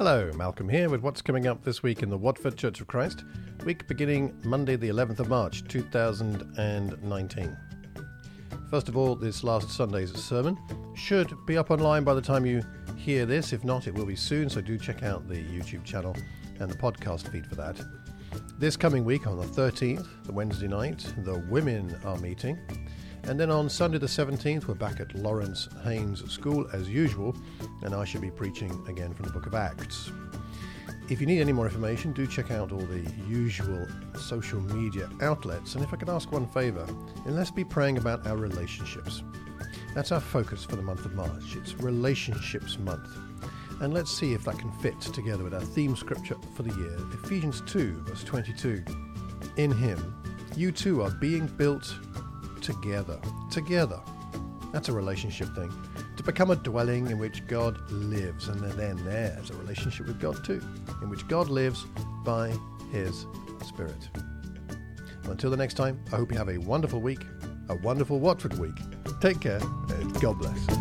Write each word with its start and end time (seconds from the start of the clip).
Hello, 0.00 0.32
Malcolm 0.34 0.66
here 0.66 0.88
with 0.88 1.02
what's 1.02 1.20
coming 1.20 1.46
up 1.46 1.62
this 1.62 1.82
week 1.82 2.02
in 2.02 2.08
the 2.08 2.16
Watford 2.16 2.56
Church 2.56 2.80
of 2.80 2.86
Christ, 2.86 3.22
week 3.66 3.86
beginning 3.86 4.34
Monday, 4.44 4.74
the 4.74 4.88
11th 4.88 5.20
of 5.20 5.28
March 5.28 5.62
2019. 5.68 7.56
First 8.70 8.88
of 8.88 8.96
all, 8.96 9.14
this 9.14 9.44
last 9.44 9.68
Sunday's 9.68 10.10
sermon 10.14 10.56
should 10.96 11.34
be 11.44 11.58
up 11.58 11.70
online 11.70 12.02
by 12.02 12.14
the 12.14 12.22
time 12.22 12.46
you 12.46 12.64
hear 12.96 13.26
this. 13.26 13.52
If 13.52 13.62
not, 13.62 13.86
it 13.88 13.92
will 13.92 14.06
be 14.06 14.16
soon, 14.16 14.48
so 14.48 14.62
do 14.62 14.78
check 14.78 15.02
out 15.02 15.28
the 15.28 15.34
YouTube 15.34 15.84
channel 15.84 16.16
and 16.60 16.70
the 16.70 16.78
podcast 16.78 17.30
feed 17.30 17.46
for 17.46 17.56
that. 17.56 17.78
This 18.58 18.78
coming 18.78 19.04
week 19.04 19.26
on 19.26 19.36
the 19.36 19.44
13th, 19.44 20.08
the 20.24 20.32
Wednesday 20.32 20.68
night, 20.68 21.04
the 21.24 21.40
women 21.50 21.94
are 22.06 22.16
meeting. 22.16 22.58
And 23.30 23.38
then 23.38 23.48
on 23.48 23.68
Sunday 23.68 23.98
the 23.98 24.08
17th, 24.08 24.66
we're 24.66 24.74
back 24.74 24.98
at 24.98 25.14
Laurance 25.14 25.68
Haines 25.84 26.28
School 26.28 26.68
as 26.72 26.88
usual, 26.88 27.36
and 27.84 27.94
I 27.94 28.04
shall 28.04 28.20
be 28.20 28.28
preaching 28.28 28.84
again 28.88 29.14
from 29.14 29.26
the 29.26 29.30
book 29.30 29.46
of 29.46 29.54
Acts. 29.54 30.10
If 31.08 31.20
you 31.20 31.28
need 31.28 31.40
any 31.40 31.52
more 31.52 31.66
information, 31.66 32.12
do 32.12 32.26
check 32.26 32.50
out 32.50 32.72
all 32.72 32.80
the 32.80 33.08
usual 33.28 33.86
social 34.18 34.60
media 34.60 35.08
outlets. 35.22 35.76
And 35.76 35.84
if 35.84 35.94
I 35.94 35.96
could 35.96 36.08
ask 36.08 36.32
one 36.32 36.48
favour, 36.48 36.84
and 37.24 37.36
let's 37.36 37.52
be 37.52 37.62
praying 37.62 37.98
about 37.98 38.26
our 38.26 38.36
relationships. 38.36 39.22
That's 39.94 40.10
our 40.10 40.18
focus 40.18 40.64
for 40.64 40.74
the 40.74 40.82
month 40.82 41.04
of 41.04 41.14
March. 41.14 41.54
It's 41.54 41.74
Relationships 41.74 42.80
Month. 42.80 43.16
And 43.80 43.94
let's 43.94 44.10
see 44.10 44.32
if 44.32 44.42
that 44.42 44.58
can 44.58 44.72
fit 44.80 45.00
together 45.00 45.44
with 45.44 45.54
our 45.54 45.60
theme 45.60 45.94
scripture 45.94 46.36
for 46.56 46.64
the 46.64 46.74
year 46.74 46.96
Ephesians 47.22 47.62
2, 47.68 47.92
verse 48.08 48.24
22. 48.24 48.82
In 49.56 49.70
Him, 49.70 50.20
you 50.56 50.72
too 50.72 51.02
are 51.02 51.12
being 51.12 51.46
built 51.46 51.94
together. 52.60 53.20
Together. 53.50 54.00
That's 54.72 54.88
a 54.88 54.92
relationship 54.92 55.54
thing. 55.54 55.72
To 56.16 56.22
become 56.22 56.50
a 56.50 56.56
dwelling 56.56 57.06
in 57.08 57.18
which 57.18 57.46
God 57.46 57.78
lives, 57.90 58.48
and 58.48 58.60
then 58.60 59.02
there's 59.04 59.50
a 59.50 59.54
relationship 59.54 60.06
with 60.06 60.20
God 60.20 60.44
too, 60.44 60.62
in 61.02 61.10
which 61.10 61.26
God 61.28 61.48
lives 61.48 61.84
by 62.24 62.52
His 62.92 63.26
Spirit. 63.66 64.08
Until 65.24 65.50
the 65.50 65.56
next 65.56 65.74
time, 65.74 66.00
I 66.12 66.16
hope 66.16 66.30
you 66.32 66.38
have 66.38 66.48
a 66.48 66.58
wonderful 66.58 67.00
week, 67.00 67.20
a 67.68 67.76
wonderful 67.76 68.20
Watford 68.20 68.58
week. 68.58 68.76
Take 69.20 69.40
care, 69.40 69.60
and 69.90 70.20
God 70.20 70.38
bless. 70.38 70.79